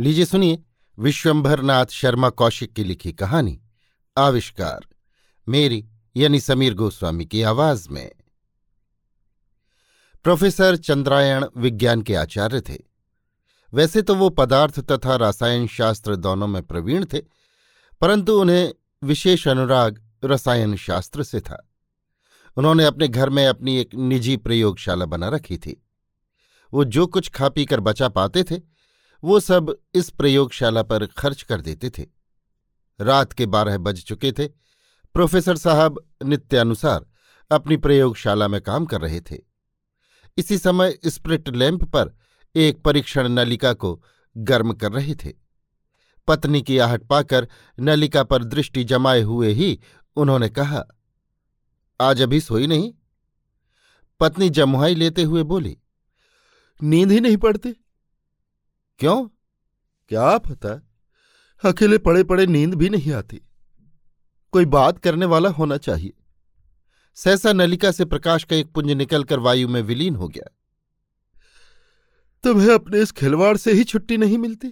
[0.00, 0.62] लीजिए सुनिए
[0.98, 3.60] विश्वंभर नाथ शर्मा कौशिक की लिखी कहानी,
[4.16, 4.86] आविष्कार,
[5.48, 8.12] मेरी यानी समीर गोस्वामी की आवाज़ में।
[10.24, 12.76] प्रोफेसर चंद्रायण विज्ञान के आचार्य थे।
[13.72, 17.20] वैसे तो वो पदार्थ तथा रसायन शास्त्र दोनों में प्रवीण थे,
[18.00, 21.70] परंतु उन्हें विशेष अनुराग रसायन शास्त्र से था।
[22.56, 25.84] उन्होंने अपने घर में अपनी एक निजी प्रयोगशाला बना रखी थी।
[26.72, 28.75] वो जो कुछ खा पी कर बचा पाते थे
[29.24, 32.06] वो सब इस प्रयोगशाला पर खर्च कर देते थे।
[33.00, 34.46] रात के बारह बज चुके थे।
[35.14, 37.06] प्रोफेसर साहब नित्यानुसार
[37.50, 39.38] अपनी प्रयोगशाला में काम कर रहे थे।
[40.38, 42.14] इसी समय स्प्रिट लैंप पर
[42.54, 44.02] एक परीक्षण नलिका को
[44.36, 45.32] गर्म कर रहे थे।
[46.28, 47.48] पत्नी की आहट पाकर
[47.80, 49.80] नलिका पर दृष्टि जमाए हुए ही
[50.16, 50.84] उन्होंने कहा,
[52.00, 52.92] आज अभी सोई नहीं?
[54.20, 55.76] पत्नी जमुहाई लेते हुए बोली,
[56.80, 57.74] नींद ही नहीं पड़ती।
[58.98, 59.28] क्यों?
[60.08, 60.82] क्या पता?
[61.64, 63.40] अकेले पड़े पड़े नींद भी नहीं आती।
[64.52, 66.12] कोई बात करने वाला होना चाहिए।
[67.14, 70.48] सहसा नलिका से प्रकाश का एक पुंज निकलकर वायु में विलीन हो गया।
[72.42, 74.68] तुम्हें अपने इस खिलवाड़ से ही छुट्टी नहीं मिलती?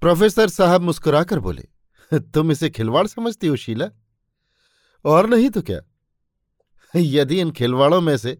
[0.00, 1.68] प्रोफेसर साहब मुस्कुराकर बोले,
[2.12, 3.88] तुम इसे खिलवाड़ समझती हो, शीला?
[5.04, 5.80] और नहीं तो क्या?
[6.96, 8.38] यदि इन खिलवाड़ों में से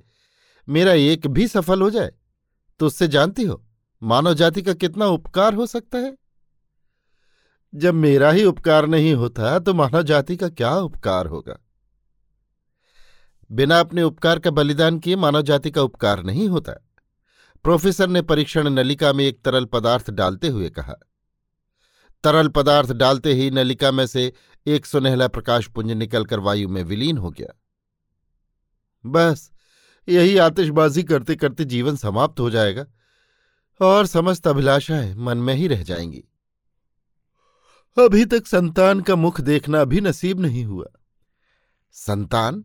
[0.68, 2.12] मेरा एक भी सफल हो जाए
[2.80, 3.66] तो उससे जानती हो?
[4.02, 6.18] मानव जाति का कितना उपकार हो सकता है?
[7.74, 11.58] जब मेरा ही उपकार नहीं होता तो मानव जाति का क्या उपकार होगा?
[13.52, 16.72] बिना अपने उपकार का बलिदान किए मानव जाति का उपकार नहीं होता।
[17.64, 20.94] प्रोफेसर ने परीक्षण नलिका में एक तरल पदार्थ डालते हुए कहा।
[22.24, 24.32] तरल पदार्थ डालते ही नलिका में से
[24.66, 27.60] एक सुनहला प्रकाश पुंज निकलकर वायु में विलीन हो गया।
[29.06, 29.50] बस,
[30.08, 32.86] यही आतिशबाजी करते करते जीवन समाप्त हो जाएगा।
[33.80, 36.24] और समस्त अभिलाषाएँ मन में ही रह जाएँगी।
[37.98, 40.86] अभी तक संतान का मुख देखना भी नसीब नहीं हुआ।
[41.92, 42.64] संतान?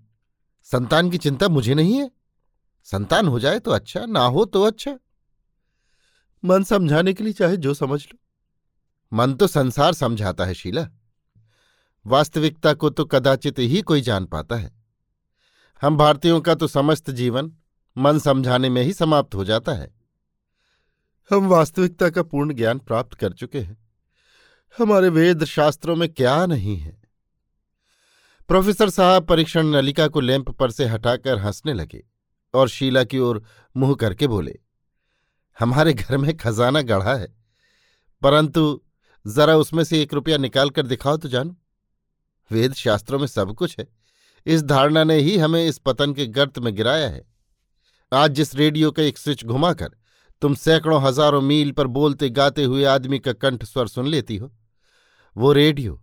[0.64, 2.12] संतान की चिंता मुझे नहीं है।
[2.84, 4.98] संतान हो जाए तो अच्छा ना हो तो अच्छा।
[6.46, 8.18] मन समझाने के लिए चाहे जो समझ लो।
[9.14, 10.88] मन तो संसार समझाता है, शीला।
[12.08, 14.76] वास्तविकता को तो कदाचित ही कोई जान पाता है।
[15.82, 17.54] हम भारतीयों का तो समस्त जीवन
[17.98, 19.95] मन समझाने में ही समाप्त हो जाता है।
[21.32, 23.78] हम वास्तविकता का पूर्ण ज्ञान प्राप्त कर चुके हैं।
[24.80, 27.02] हमारे वेद शास्त्रों में क्या नहीं है।
[28.50, 32.04] प्रोफेसर साहब परीक्षण नलिका को लैंप पर से हटाकर हंसने लगे
[32.54, 33.44] और शीला की ओर
[33.76, 34.60] मुँह करके बोले,
[35.60, 37.34] हमारे घर में खजाना गढ़ा है,
[38.22, 38.82] परंतु
[39.26, 41.56] जरा उसमें से एक रुपया निकाल कर दिखाओ तो जानो।
[42.52, 43.88] वेद शास्त्रों में सब कुछ है।
[44.46, 47.26] इस धारणा ने ही हमें इस पतन के गर्त में गिराया है।
[48.12, 49.96] आज जिस रेडियो का एक स्विच घुमाकर
[50.42, 54.52] तुम सैकड़ों हज़ारों मील पर बोलते गाते हुए आदमी का कंठ स्वर सुन लेती हो।
[55.36, 56.02] वो रेडियो,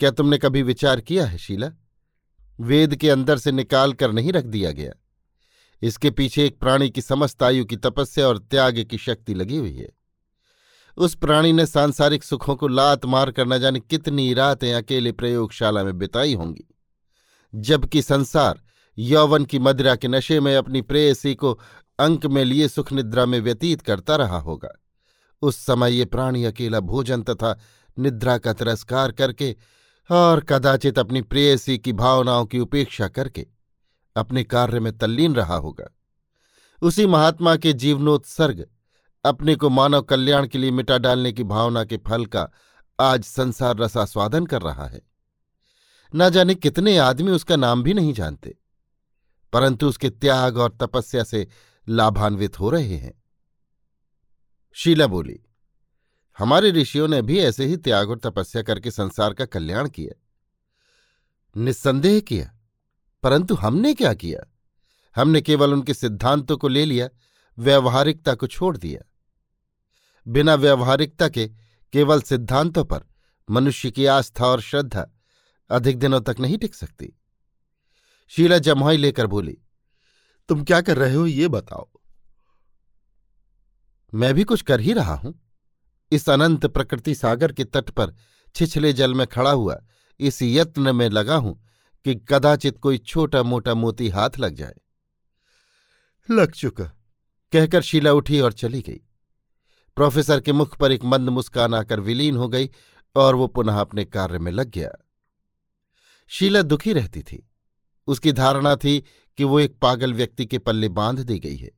[0.00, 1.70] क्या तुमने कभी विचार किया है शीला?
[2.60, 4.92] वेद के अंदर से निकाल कर नहीं रख दिया गया।
[5.82, 9.74] इसके पीछे एक प्राणी की समस्त आयु की तपस्या और त्याग की शक्ति लगी हुई
[9.76, 9.88] है।
[10.96, 15.84] उस प्राणी ने सांसारिक सुखों को लात मार कर न जाने कितनी रातें अकेले प्रयोगशाला
[15.84, 16.64] में बिताई होंगी।
[17.54, 18.62] जबकि संसार,
[18.98, 21.58] यौवन की मदिरा के नशे में अपनी प्रेयसी को
[21.98, 24.70] अंक में लिए सुख निद्रा में व्यतीत करता रहा होगा।
[25.42, 27.58] उस समय ये प्राणी अकेला भोजन तथा
[27.96, 29.54] निद्रा का तिरस्कार करके
[30.10, 33.46] और कदाचित अपनी प्रेयसी की भावनाओं की उपेक्षा करके
[34.16, 35.88] अपने कार्य में तल्लीन रहा होगा।
[36.82, 38.66] उसी महात्मा के जीवनोत्सर्ग,
[39.24, 42.48] अपने को मानव कल्याण के लिए मिटा डालने की भावना के फल का
[42.98, 45.00] आज संसार रसास्वादन कर रहा है।
[46.12, 48.54] न जाने कितने आदमी उसका नाम भी नहीं जानते,
[49.52, 51.46] परंतु उसके त्याग और तपस्या से
[51.88, 53.22] लाभान्वित हो रहे हैं।
[54.72, 55.40] शीला बोली,
[56.38, 60.22] हमारे ऋषियों ने भी ऐसे ही त्याग और तपस्या करके संसार का कल्याण किया।
[61.56, 62.58] निस्संदेह किया,
[63.22, 64.40] परंतु हमने क्या किया?
[65.16, 67.08] हमने केवल उनके सिद्धांतों को ले लिया,
[67.58, 69.00] व्यवहारिकता को छोड़ दिया।
[70.28, 71.50] बिना व्यवहारिकता के
[71.92, 73.00] केवल सिद्धांतों पर
[73.50, 75.06] मनुष्य की आस्था और श्रद्धा
[75.70, 77.18] अधिक दिनों तक नहीं टिक सकती।
[78.28, 79.58] शीला जमुई लेकर बोली
[80.48, 81.88] तुम क्या कर रहे हो ये बताओ।
[84.14, 85.34] मैं भी कुछ कर ही रहा हूँ।
[86.12, 88.14] इस अनंत प्रकृति सागर के तट पर
[88.54, 89.80] छिछले जल में खड़ा हुआ
[90.20, 91.64] इस यत्न में लगा हूँ
[92.04, 94.74] कि कदाचित कोई छोटा मोटा मोती हाथ लग जाए।
[96.30, 96.84] लग चुका,
[97.52, 99.00] कहकर शीला उठी और चली गई।
[99.96, 102.70] प्रोफेसर के मुख पर एक मंद मुस्कान आकर विलीन हो गई
[103.16, 104.90] और वो पुनः अपने कार्य में लग गया।
[106.28, 107.47] शीला दुखी रहती थी।
[108.08, 108.98] उसकी धारणा थी
[109.38, 111.70] कि वो एक पागल व्यक्ति के पल्ले बाँध दी गई है।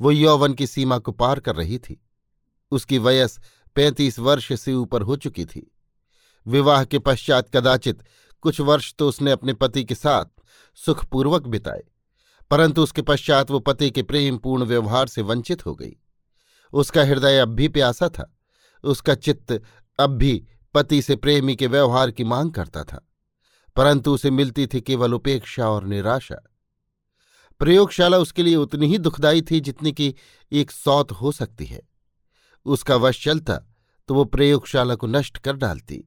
[0.00, 2.00] वो यौवन की सीमा को पार कर रही थी।
[2.72, 3.38] उसकी वयस
[3.76, 5.70] पैंतीस वर्ष से ऊपर हो चुकी थी।
[6.46, 8.02] विवाह के पश्चात कदाचित
[8.42, 10.24] कुछ वर्ष तो उसने अपने पति के साथ
[10.78, 11.82] सुखपूर्वक बिताए,
[12.50, 15.96] परंतु उसके पश्चात वो पति के प्रेम पूर्ण व्यवहार से वंचित हो गई।
[16.72, 18.30] उसका हृदय अब भी प्यासा था।
[18.84, 19.60] उसका चित्त
[19.98, 23.06] अब भी पति से प्रेमी के व्यवहार की मांग करता था।
[23.76, 26.36] परंतु उसे मिलती थी केवल उपेक्षा और निराशा।
[27.58, 30.14] प्रयोगशाला उसके लिए उतनी ही दुखदायी थी जितनी कि
[30.52, 31.80] एक सौत हो सकती है।
[32.66, 33.56] उसका वश चलता
[34.08, 36.02] तो वो प्रयोगशाला को नष्ट कर डालती।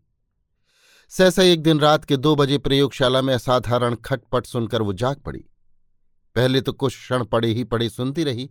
[1.10, 5.46] सहसा एक दिन रात के दो बजे प्रयोगशाला में असाधारण खटपट सुनकर वो जाग पड़ी।
[6.36, 8.50] पहले तो कुछ क्षण पड़े ही पड़े सुनती रही।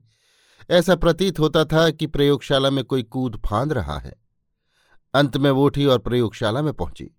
[0.70, 4.14] ऐसा प्रतीत होता था कि प्रयोगशाला में कोई कूद फांद रहा है।
[5.14, 7.16] अंत में वो उठी और प्रयोगशाला में पहुँची।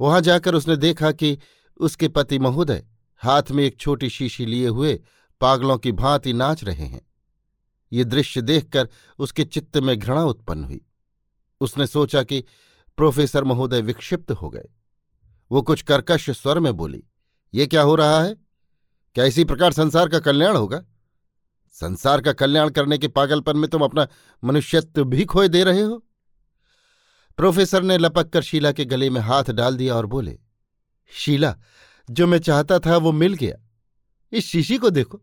[0.00, 1.38] वहाँ जाकर उसने देखा कि
[1.80, 2.84] उसके पति महोदय
[3.22, 5.00] हाथ में एक छोटी शीशी लिए हुए
[5.40, 7.06] पागलों की भांति नाच रहे हैं।
[7.92, 8.88] ये दृश्य देखकर
[9.18, 10.80] उसके चित्त में घृणा उत्पन्न हुई।
[11.60, 12.44] उसने सोचा कि
[12.96, 14.68] प्रोफेसर महोदय विक्षिप्त हो गए।
[15.50, 17.04] वो कुछ कर्कश स्वर में बोली,
[17.54, 18.34] ये क्या हो रहा है?
[19.14, 20.84] क्या इसी प्रकार संसार का कल्याण होगा?
[21.72, 24.08] संसार का कल्याण करने के पागलपन में तुम अपना
[24.44, 26.04] मनुष्यत्व भी खोए दे रहे हो?
[27.36, 30.38] प्रोफेसर ने लपक कर शीला के गले में हाथ डाल दिया और बोले,
[31.12, 31.56] शीला,
[32.10, 33.56] जो मैं चाहता था वो मिल गया।
[34.32, 35.22] इस शीशी को देखो।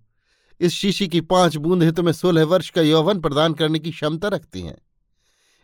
[0.60, 4.62] इस शीशी की पाँच बूंदें तुम्हें सोलह वर्ष का यौवन प्रदान करने की क्षमता रखती
[4.62, 4.78] हैं।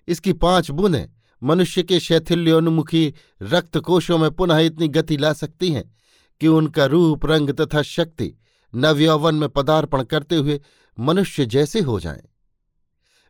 [0.08, 1.06] इसकी पाँच बूंदें
[1.44, 5.96] मनुष्य के शैथिल्योन्मुखी रक्त कोशों में पुनः इतनी गति ला सकती हैं
[6.42, 8.34] कि उनका रूप, रंग तथा शक्ति
[8.76, 10.62] नवयौवन में पदार्पण करते हुए
[11.00, 12.24] मनुष्य जैसे हो जाए।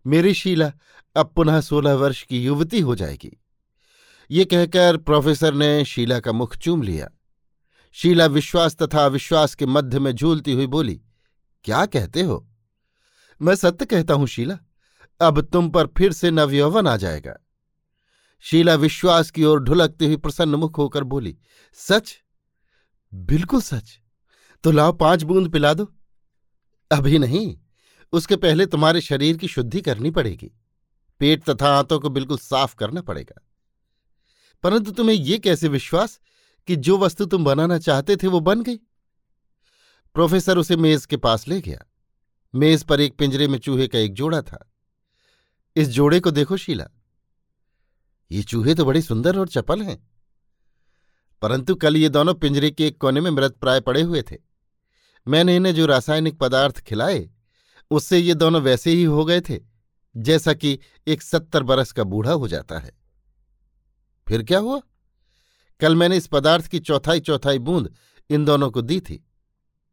[0.08, 0.72] मेरी शीला
[1.16, 3.32] अब पुनः सोलह वर्ष की युवती हो जाएगी।
[4.32, 7.10] ये कहकर प्रोफेसर ने शीला का मुख चूम लिया।
[7.92, 11.02] शीला विश्वास तथा अविश्वास के मध्य में झूलती हुई बोली,
[11.64, 12.48] क्या कहते हो?
[13.42, 14.58] मैं सत्य कहता हूँ शीला,
[15.22, 17.38] अब तुम पर फिर से नवयौवन आ जाएगा।
[18.40, 21.38] शीला विश्वास की ओर ढुलकती हुई प्रसन्न मुख होकर बोली,
[21.74, 22.16] सच?
[23.14, 24.00] बिल्कुल सच।
[24.64, 25.92] तो लाओ पाँच बूंद पिला दो।
[26.92, 27.58] अभी नहीं।
[28.12, 30.52] उसके पहले तुम्हारे शरीर की शुद्धि करनी पड़ेगी।
[31.20, 33.48] पेट तथा आंतों को बिल्कुल साफ़ करना पड़ेगा।
[34.64, 36.20] परंतु तुम्हें यह कैसे विश्वास
[36.68, 38.78] कि जो वस्तु तुम बनाना चाहते थे वो बन गई?
[40.14, 41.80] प्रोफेसर उसे मेज के पास ले गया।
[42.56, 44.72] मेज पर एक पिंजरे में चूहे का एक जोड़ा था।
[45.76, 46.88] इस जोड़े को देखो, शीला।
[48.32, 50.10] ये चूहे तो बड़े सुंदर और चपल हैं।
[51.42, 54.38] परंतु कल ये दोनों पिंजरे के एक कोने में मृत प्राय पड़े हुए थे।
[55.28, 57.30] मैंने इन्हें जो रासायनिक पदार्थ खिलाए
[57.92, 59.60] उससे ये दोनों वैसे ही हो गए थे,
[60.16, 62.92] जैसा कि एक सत्तर बरस का बूढ़ा हो जाता है।
[64.28, 64.82] फिर क्या हुआ?
[65.80, 67.94] कल मैंने इस पदार्थ की चौथाई चौथाई बूंद
[68.30, 69.26] इन दोनों को दी थी।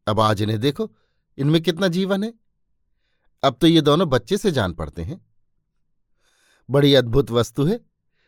[0.07, 0.91] अब आज इन्हें देखो,
[1.37, 2.33] इनमें कितना जीवन है।
[3.43, 5.25] अब तो ये दोनों बच्चे से जान पड़ते हैं।
[6.69, 7.79] बड़ी अद्भुत वस्तु है,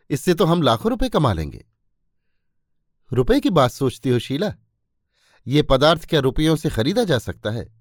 [0.10, 1.66] इससे तो हम लाखों रुपए कमा लेंगे।
[3.13, 4.54] रुपए की बात सोचती हो शीला?
[5.48, 7.76] ये पदार्थ क्या रुपयों से खरीदा जा सकता है?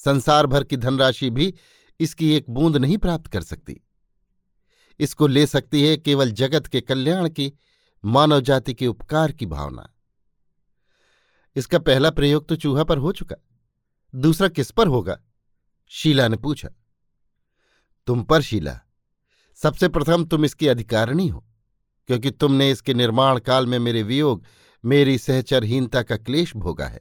[0.00, 1.54] संसार भर की धनराशि भी
[2.00, 3.80] इसकी एक बूंद नहीं प्राप्त कर सकती।
[5.00, 7.52] इसको ले सकती है केवल जगत के कल्याण की,
[8.04, 9.88] मानव जाति के उपकार की भावना।
[11.56, 13.36] इसका पहला प्रयोग तो चूहा पर हो चुका,
[14.14, 15.18] दूसरा किस पर होगा?
[15.90, 16.68] शीला ने पूछा।
[18.06, 18.78] तुम पर, शीला।
[19.58, 21.44] सबसे प्रथम तुम इसकी अधिकारिणी हो,
[22.08, 24.44] क्योंकि तुमने इसके निर्माण काल में मेरे वियोग,
[24.84, 27.00] मेरी सहचरहीनता का क्लेश भोगा है।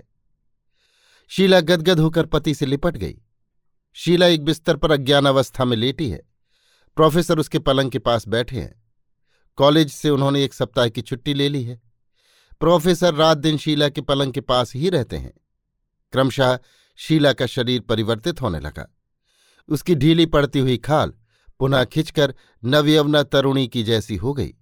[1.28, 3.22] शीला गदगद होकर पति से लिपट गई।
[3.94, 6.30] शीला एक बिस्तर पर अज्ञानावस्था में लेटी है।
[6.96, 8.84] प्रोफेसर उसके पलंग के पास बैठे हैं।
[9.56, 11.82] कॉलेज से उन्होंने एक सप्ताह की छुट्टी ले ली है।
[12.60, 15.34] प्रोफेसर रात दिन शीला के पलंग के पास ही रहते हैं।
[16.12, 16.60] क्रमशः
[16.96, 18.96] शीला का शरीर परिवर्तित होने लगा।
[19.70, 21.14] उसकी ढीली पड़ती हुई खाल
[21.60, 24.54] पुनः खिंचकर नवयवना तरुणी की जैसी हो गई।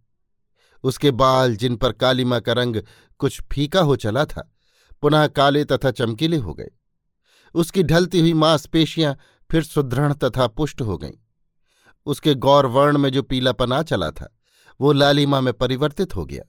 [0.84, 2.84] उसके बाल, जिन पर कालीमा का रंग
[3.20, 4.52] कुछ फीका हो चला था
[5.02, 6.70] पुनः काले तथा चमकीले हो गए।
[7.54, 9.18] उसकी ढलती हुई मांसपेशियाँ
[9.52, 11.18] फिर सुदृढ़ तथा पुष्ट हो गईं।
[12.06, 14.38] उसके गौर वर्ण में जो पीलापन आ चला था,
[14.82, 16.44] वो लालिमा में परिवर्तित हो गया।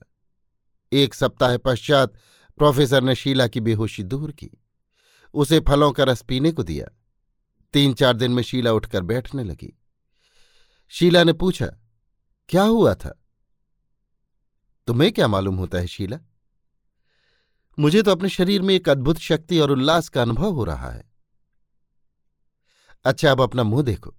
[0.93, 2.13] एक सप्ताह पश्चात
[2.57, 4.49] प्रोफेसर ने शीला की बेहोशी दूर की।
[5.33, 6.85] उसे फलों का रस पीने को दिया।
[7.73, 9.79] तीन चार दिन में शीला उठकर बैठने लगी।
[10.89, 11.65] शीला ने पूछा,
[12.49, 13.23] क्या हुआ था?
[14.87, 16.19] तुम्हें क्या मालूम होता है, शीला?
[17.79, 21.11] मुझे तो अपने शरीर में एक अद्भुत शक्ति और उल्लास का अनुभव हो रहा है।
[23.05, 24.15] अच्छा अब अपना मुँह देखो।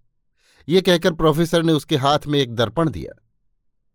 [0.68, 3.24] ये कहकर प्रोफेसर ने उसके हाथ में एक दर्पण दिया।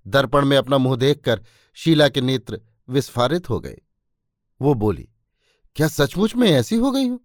[0.07, 1.41] दर्पण में अपना मुँह देखकर
[1.73, 3.81] शीला के नेत्र विस्फारित हो गए।
[4.61, 5.09] वो बोली,
[5.75, 7.19] क्या सचमुच में ऐसी हो गई हूँ?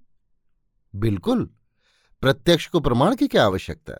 [0.96, 1.54] बिल्कुल।
[2.20, 3.92] प्रत्यक्ष को प्रमाण की क्या आवश्यकता?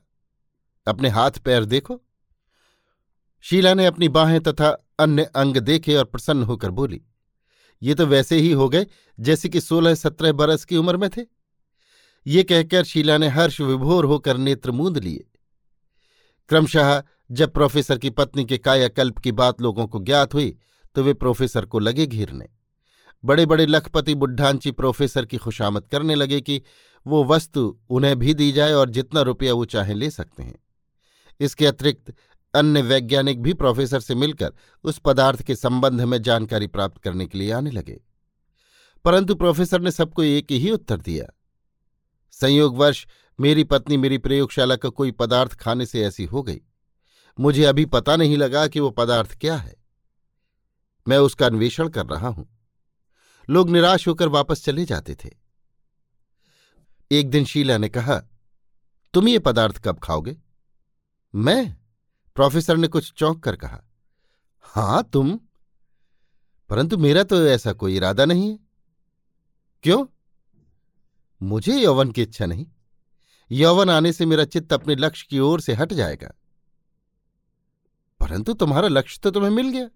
[0.86, 2.02] अपने हाथ पैर देखो।
[3.40, 7.02] शीला ने अपनी बाहें तथा अन्य अंग देखे और प्रसन्न होकर बोली
[7.82, 8.86] ये तो वैसे ही हो गए
[9.18, 11.22] जैसे कि सोलह सत्रह बरस की उम्र में थे।
[12.26, 15.24] ये कहकर शीला ने हर्ष विभोर होकर नेत्र मूंद लिए।
[16.50, 20.56] क्रमशः जब प्रोफेसर की पत्नी के कायाकल्प की बात लोगों को ज्ञात हुई
[20.94, 22.48] तो वे प्रोफेसर को लगे घिरने।
[23.24, 26.62] बड़े बड़े लखपति बुढ़ांची प्रोफेसर की खुशामद करने लगे कि
[27.06, 30.58] वो वस्तु उन्हें भी दी जाए और जितना रुपया वो चाहें ले सकते हैं।
[31.40, 32.12] इसके अतिरिक्त
[32.58, 34.52] अन्य वैज्ञानिक भी प्रोफेसर से मिलकर
[34.84, 38.00] उस पदार्थ के संबंध में जानकारी प्राप्त करने के लिए आने लगे।
[39.04, 41.26] परंतु प्रोफेसर ने सबको एक ही उत्तर दिया।
[42.30, 43.06] संयोगवश,
[43.40, 46.60] मेरी पत्नी मेरी प्रयोगशाला का कोई पदार्थ खाने से ऐसी हो गई।
[47.40, 49.76] मुझे अभी पता नहीं लगा कि वो पदार्थ क्या है।
[51.08, 52.58] मैं उसका अन्वेषण कर रहा हूँ।
[53.50, 55.30] लोग निराश होकर वापस चले जाते थे।
[57.12, 58.22] एक दिन शीला ने कहा,
[59.14, 60.36] तुम ये पदार्थ कब खाओगे?
[61.34, 61.76] मैं?
[62.38, 63.84] प्रोफेसर ने कुछ चौंक कर कहा,
[64.60, 65.40] हाँ, तुम।
[66.68, 68.58] परंतु मेरा तो ऐसा कोई इरादा नहीं है।
[69.82, 70.06] क्यों?
[71.42, 72.66] मुझे यौवन की इच्छा नहीं।
[73.52, 76.34] यौवन आने से मेरा चित्त अपने लक्ष्य की ओर से हट जाएगा।
[78.20, 79.90] परंतु तुम्हारा लक्ष्य तो तुम्हें मिल गया।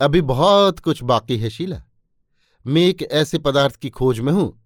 [0.00, 1.84] अभी बहुत कुछ बाकी है, शीला।
[2.66, 4.62] मैं एक ऐसे पदार्थ की खोज में हूँ,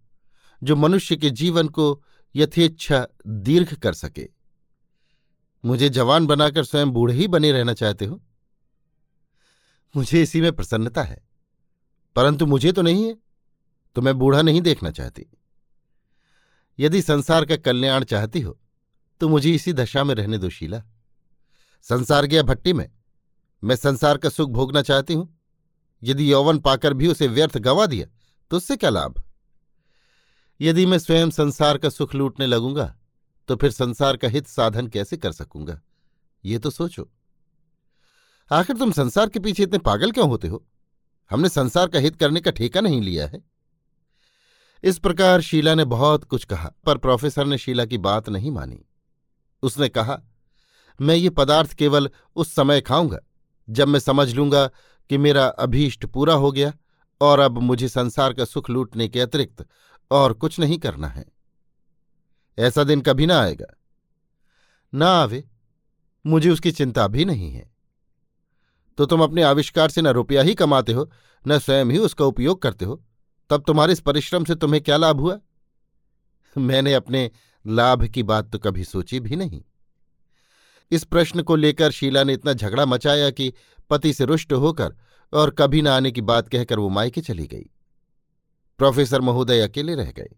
[0.63, 2.03] जो मनुष्य के जीवन को
[2.37, 4.38] यथेच्छा दीर्घ कर सके।
[5.65, 8.21] मुझे जवान बनाकर स्वयं बूढ़े ही बने रहना चाहते हो?
[9.97, 11.27] मुझे इसी में प्रसन्नता है।
[12.17, 13.17] परंतु मुझे तो नहीं है
[13.97, 15.27] तो मैं बूढ़ा नहीं देखना चाहती।
[16.79, 18.59] यदि संसार का कल्याण चाहती हो
[19.21, 20.83] तो मुझे इसी दशा में रहने दो, शीला।
[21.83, 22.91] संसार गया भट्टी में,
[23.62, 25.35] मैं संसार का सुख भोगना चाहती हूँ।
[26.03, 28.07] यदि यौवन पाकर भी उसे व्यर्थ गंवा दिया
[28.50, 29.23] तो उससे क्या लाभ?
[30.61, 32.98] यदि मैं स्वयं संसार का सुख लूटने लगूँगा
[33.49, 35.81] तो फिर संसार का हित साधन कैसे कर सकूँगा?
[36.45, 37.11] ये तो सोचो।
[38.52, 40.67] आखिर तुम संसार के पीछे इतने पागल क्यों होते हो?
[41.31, 43.43] हमने संसार का हित करने का ठेका नहीं लिया है।
[44.85, 48.85] इस प्रकार शीला ने बहुत कुछ कहा, पर प्रोफेसर ने शीला की बात नहीं मानी।
[49.62, 50.23] उसने कहा,
[51.00, 53.19] मैं ये पदार्थ केवल उस समय खाऊँगा,
[53.71, 54.67] जब मैं समझ लूँगा
[55.11, 56.73] कि मेरा अभीष्ट पूरा हो गया
[57.21, 59.67] और अब मुझे संसार का सुख लूटने के अतिरिक्त
[60.11, 61.38] और कुछ नहीं करना है।
[62.59, 63.79] ऐसा दिन कभी ना आएगा।
[64.95, 65.45] ना आवे,
[66.27, 67.71] मुझे उसकी चिंता भी नहीं है।
[68.99, 71.11] तो तुम अपने आविष्कार से न रुपया ही कमाते हो,
[71.49, 73.05] न स्वयं ही उसका उपयोग करते हो।
[73.50, 75.38] तब तुम्हारे इस परिश्रम से तुम्हें क्या लाभ हुआ?
[76.59, 77.31] मैंने अपने
[77.67, 79.65] लाभ की बात तो कभी सोची भी नहीं।
[80.91, 83.53] इस प्रश्न को लेकर शीला ने इतना झगड़ा मचाया कि
[83.91, 84.97] पति से रुष्ट होकर
[85.33, 87.71] और कभी न आने की बात कहकर वो मायके चली गई।
[88.79, 90.29] प्रोफेसर महोदय अकेले रह गए।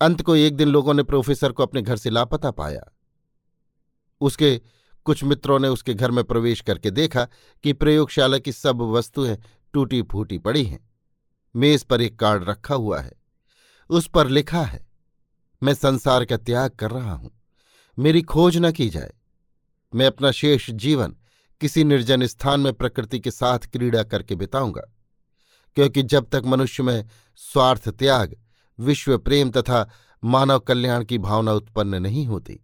[0.00, 2.96] अंत को एक दिन लोगों ने प्रोफेसर को अपने घर से लापता पाया।
[4.20, 4.60] उसके
[5.04, 7.24] कुछ मित्रों ने उसके घर में प्रवेश करके देखा
[7.62, 9.38] कि प्रयोगशाला की सब वस्तुएँ
[9.72, 10.90] टूटी फूटी पड़ी हैं।
[11.56, 13.12] मेज पर एक कार्ड रखा हुआ है।
[13.90, 14.86] उस पर लिखा है,
[15.62, 17.30] मैं संसार का त्याग कर रहा हूँ।
[17.98, 19.12] मेरी खोज न की जाए।
[19.94, 21.16] मैं अपना शेष जीवन
[21.60, 24.94] किसी निर्जन स्थान में प्रकृति के साथ क्रीड़ा करके बिताऊँगा।
[25.74, 28.36] क्योंकि जब तक मनुष्य में स्वार्थ त्याग
[28.80, 29.90] विश्व प्रेम तथा
[30.24, 32.60] मानव कल्याण की भावना उत्पन्न नहीं होती।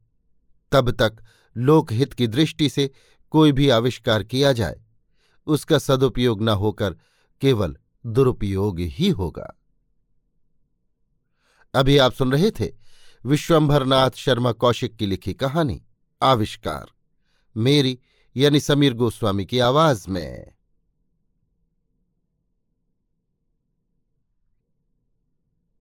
[0.72, 1.16] तब तक
[1.56, 2.90] लोकहित की दृष्टि से
[3.30, 4.80] कोई भी आविष्कार किया जाए,
[5.46, 6.96] उसका सदुपयोग न होकर
[7.40, 9.60] केवल दुरुपयोग ही होगा।
[11.74, 12.72] अभी आप सुन रहे थे
[13.24, 15.82] विश्वंभरनाथ शर्मा कौशिक की लिखी कहानी,
[16.22, 16.86] आविष्कार।
[17.56, 17.98] मेरी
[18.36, 20.55] यानी समीर गोस्वामी की आवाज़ में।